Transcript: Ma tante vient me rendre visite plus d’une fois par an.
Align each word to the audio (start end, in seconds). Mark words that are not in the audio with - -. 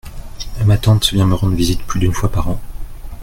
Ma 0.65 0.79
tante 0.79 1.13
vient 1.13 1.27
me 1.27 1.35
rendre 1.35 1.53
visite 1.55 1.83
plus 1.83 1.99
d’une 1.99 2.11
fois 2.11 2.31
par 2.31 2.49
an. 2.49 2.59